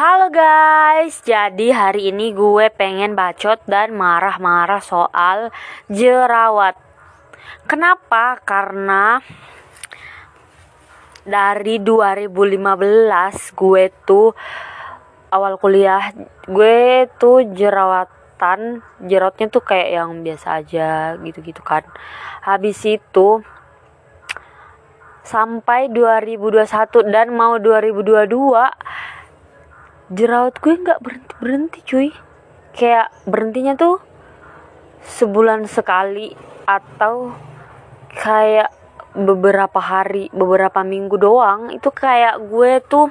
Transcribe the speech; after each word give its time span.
Halo 0.00 0.32
guys, 0.32 1.20
jadi 1.28 1.76
hari 1.76 2.08
ini 2.08 2.32
gue 2.32 2.72
pengen 2.72 3.12
bacot 3.12 3.60
dan 3.68 3.92
marah-marah 3.92 4.80
soal 4.80 5.52
jerawat. 5.92 6.72
Kenapa? 7.68 8.40
Karena 8.40 9.20
dari 11.20 11.84
2015 11.84 12.32
gue 13.52 13.84
tuh 14.08 14.32
awal 15.36 15.60
kuliah 15.60 16.16
gue 16.48 17.04
tuh 17.20 17.44
jerawatan, 17.52 18.80
jerawatnya 19.04 19.52
tuh 19.52 19.60
kayak 19.60 20.00
yang 20.00 20.24
biasa 20.24 20.64
aja 20.64 21.20
gitu-gitu 21.20 21.60
kan. 21.60 21.84
Habis 22.40 22.88
itu 22.88 23.44
sampai 25.20 25.92
2021 25.92 27.12
dan 27.12 27.36
mau 27.36 27.60
2022 27.60 28.40
jerawat 30.10 30.58
gue 30.58 30.74
nggak 30.74 31.00
berhenti 31.00 31.34
berhenti 31.38 31.80
cuy. 31.86 32.08
Kayak 32.74 33.14
berhentinya 33.26 33.74
tuh 33.78 34.02
sebulan 35.06 35.70
sekali 35.70 36.34
atau 36.66 37.34
kayak 38.14 38.70
beberapa 39.14 39.78
hari 39.78 40.26
beberapa 40.34 40.82
minggu 40.82 41.14
doang. 41.18 41.70
Itu 41.70 41.94
kayak 41.94 42.42
gue 42.50 42.82
tuh 42.86 43.10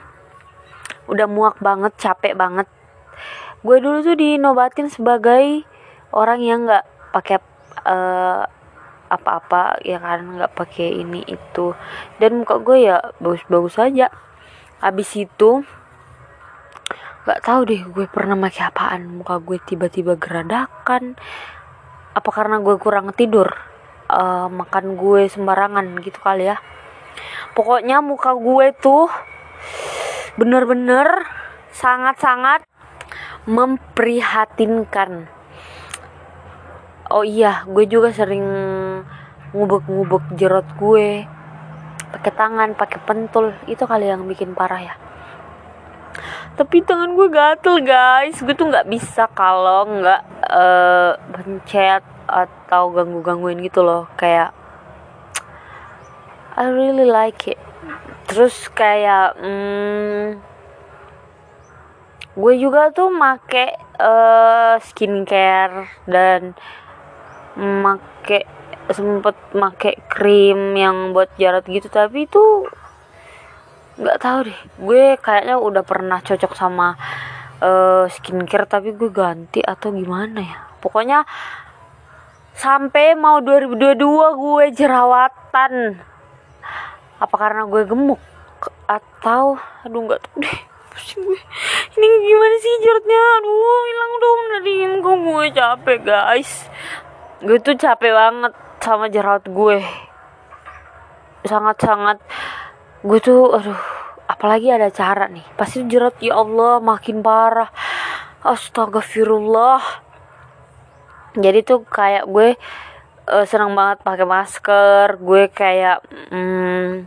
udah 1.07 1.27
muak 1.27 1.57
banget 1.63 1.95
capek 1.95 2.35
banget. 2.35 2.67
Gue 3.63 3.79
dulu 3.79 4.03
tuh 4.03 4.15
dinobatin 4.15 4.91
sebagai 4.91 5.63
orang 6.11 6.39
yang 6.43 6.67
nggak 6.67 6.85
pakai 7.15 7.39
uh, 7.87 8.43
apa-apa 9.09 9.81
ya 9.81 9.97
kan 9.97 10.35
nggak 10.35 10.51
pakai 10.51 10.99
ini 10.99 11.23
itu. 11.27 11.75
Dan 12.19 12.43
muka 12.43 12.59
gue 12.59 12.91
ya 12.91 12.99
bagus-bagus 13.23 13.79
aja. 13.79 14.11
Habis 14.79 15.11
itu 15.19 15.67
nggak 17.27 17.43
tahu 17.43 17.61
deh 17.67 17.81
gue 17.83 18.05
pernah 18.07 18.35
pakai 18.39 18.63
apaan. 18.71 19.01
Muka 19.19 19.43
gue 19.43 19.59
tiba-tiba 19.59 20.15
geradakan. 20.15 21.19
Apa 22.15 22.29
karena 22.31 22.63
gue 22.63 22.75
kurang 22.79 23.11
tidur? 23.11 23.51
Uh, 24.09 24.49
makan 24.49 24.97
gue 24.97 25.29
sembarangan 25.29 25.99
gitu 26.01 26.17
kali 26.23 26.49
ya. 26.49 26.57
Pokoknya 27.53 27.99
muka 27.99 28.33
gue 28.33 28.71
tuh 28.79 29.11
bener-bener 30.39 31.27
sangat-sangat 31.75 32.63
memprihatinkan. 33.45 35.27
Oh 37.09 37.25
iya 37.25 37.65
gue 37.67 37.85
juga 37.89 38.15
sering 38.15 38.45
ngubek-ngubek 39.51 40.39
jerot 40.39 40.67
gue. 40.79 41.27
Pakai 42.09 42.33
tangan 42.33 42.73
pakai 42.73 42.99
pentul. 43.03 43.53
Itu 43.67 43.85
kali 43.85 44.09
yang 44.09 44.25
bikin 44.25 44.57
parah 44.57 44.81
ya 44.81 45.08
tapi 46.59 46.83
tangan 46.83 47.15
gue 47.15 47.31
gatel 47.31 47.79
guys. 47.87 48.35
Gue 48.43 48.51
tuh 48.51 48.67
nggak 48.67 48.91
bisa 48.91 49.31
kalau 49.31 49.87
nggak 49.87 50.21
uh, 50.43 51.15
pencet 51.31 52.03
atau 52.27 52.91
ganggu 52.91 53.23
gangguin 53.23 53.63
gitu 53.63 53.79
loh. 53.79 54.11
Kayak 54.19 54.51
I 56.59 56.67
really 56.67 57.07
like 57.07 57.47
it. 57.47 57.55
Terus 58.27 58.67
kayak 58.75 59.39
hmm, 59.39 60.43
gue 62.35 62.53
juga 62.59 62.91
tuh 62.91 63.07
make 63.07 63.79
uh, 63.95 64.75
skincare 64.83 65.87
dan 66.11 66.59
make 67.55 68.43
sempet 68.91 69.39
make 69.55 69.95
krim 70.11 70.75
yang 70.75 71.15
buat 71.15 71.31
jarak 71.39 71.71
gitu. 71.71 71.87
Tapi 71.87 72.27
itu 72.27 72.67
nggak 73.99 74.17
tahu 74.23 74.39
deh. 74.47 74.59
Gue 74.79 75.03
kayaknya 75.19 75.59
udah 75.59 75.83
pernah 75.83 76.23
cocok 76.23 76.55
sama 76.55 76.95
uh, 77.59 78.07
skincare 78.07 78.65
tapi 78.65 78.95
gue 78.95 79.11
ganti 79.11 79.59
atau 79.59 79.91
gimana 79.91 80.39
ya? 80.39 80.57
Pokoknya 80.79 81.27
sampai 82.55 83.19
mau 83.19 83.43
2022 83.43 83.99
gue 84.39 84.65
jerawatan. 84.71 85.99
Apa 87.19 87.35
karena 87.35 87.67
gue 87.67 87.83
gemuk? 87.83 88.21
Atau 88.87 89.59
aduh 89.83 90.01
nggak 90.07 90.19
tahu 90.23 90.35
deh. 90.47 90.59
Pusing 90.95 91.19
gue. 91.27 91.39
Ini 91.99 92.07
gimana 92.23 92.55
sih 92.63 92.73
jerawatnya 92.79 93.19
aduh 93.43 93.79
hilang 93.83 94.13
dong. 94.15 94.41
Dari 94.55 94.73
muka 94.95 95.11
gue 95.19 95.45
capek 95.51 95.99
guys. 96.07 96.51
Gue 97.43 97.59
tuh 97.59 97.75
capek 97.75 98.15
banget 98.15 98.53
sama 98.79 99.11
jerawat 99.11 99.43
gue. 99.43 99.83
Sangat-sangat 101.43 102.19
gue 102.99 103.19
tuh 103.23 103.55
aduh 103.55 103.79
apalagi 104.29 104.69
ada 104.69 104.91
cara 104.91 105.25
nih. 105.31 105.45
Pasti 105.55 105.83
jerat 105.87 106.19
ya 106.19 106.37
Allah 106.37 106.83
makin 106.83 107.23
parah. 107.25 107.71
Astagfirullah 108.39 110.09
jadi 111.37 111.61
tuh 111.61 111.85
kayak 111.85 112.25
gue 112.25 112.55
uh, 113.29 113.45
senang 113.45 113.73
banget 113.73 114.01
pakai 114.03 114.27
masker. 114.27 115.07
Gue 115.21 115.47
kayak 115.51 116.03
hmm, 116.31 117.05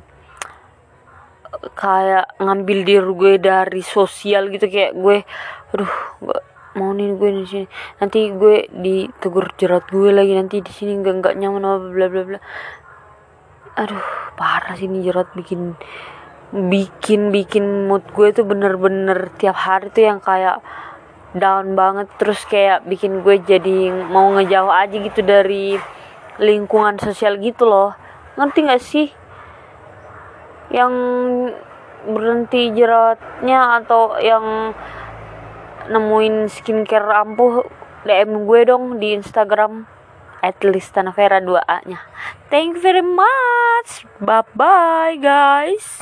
kayak 1.74 2.36
ngambil 2.38 2.78
diri 2.86 3.12
gue 3.12 3.32
dari 3.40 3.82
sosial 3.82 4.48
gitu. 4.48 4.66
Kayak 4.68 4.92
gue 4.96 5.16
aduh 5.72 5.94
gak 6.22 6.42
mau 6.78 6.92
nih 6.96 7.12
gue 7.16 7.30
di 7.42 7.44
sini. 7.44 7.66
Nanti 8.00 8.30
gue 8.32 8.68
ditegur 8.70 9.52
jerat 9.58 9.88
gue 9.90 10.10
lagi. 10.14 10.32
Nanti 10.36 10.64
di 10.64 10.72
sini 10.72 10.96
nggak 11.00 11.14
nggak 11.20 11.34
nyaman 11.36 11.64
apa 11.64 11.78
bla 11.90 12.06
bla 12.08 12.22
bla 12.24 12.40
aduh 13.78 14.04
parah 14.36 14.76
sih 14.76 14.90
ini 14.90 15.04
jerat 15.04 15.32
bikin 15.32 15.76
bikin 16.52 17.32
bikin 17.32 17.88
mood 17.88 18.04
gue 18.12 18.28
tuh 18.36 18.44
bener-bener 18.44 19.32
tiap 19.40 19.56
hari 19.56 19.88
tuh 19.88 20.04
yang 20.04 20.20
kayak 20.20 20.60
down 21.32 21.72
banget. 21.72 22.08
Terus 22.20 22.44
kayak 22.44 22.84
bikin 22.84 23.24
gue 23.24 23.40
jadi 23.40 23.92
mau 24.08 24.32
ngejauh 24.36 24.72
aja 24.72 24.96
gitu 24.96 25.20
dari 25.24 25.76
lingkungan 26.40 27.00
sosial 27.00 27.40
gitu 27.40 27.64
loh. 27.64 27.96
Ngerti 28.36 28.58
gak 28.68 28.82
sih? 28.84 29.08
Yang 30.72 30.94
berhenti 32.08 32.72
jeratnya 32.72 33.80
atau 33.82 34.16
yang 34.18 34.76
nemuin 35.88 36.50
skincare 36.50 37.10
ampuh 37.12 37.64
DM 38.02 38.44
gue 38.48 38.60
dong 38.66 38.84
di 38.98 39.14
Instagram 39.14 39.86
at 40.42 40.58
least 40.66 40.92
Tanavera 40.92 41.38
2A 41.38 41.86
nya 41.86 42.02
thank 42.50 42.76
you 42.76 42.82
very 42.82 43.00
much. 43.02 44.04
Bye 44.20 44.44
bye 44.54 45.16
guys 45.16 45.98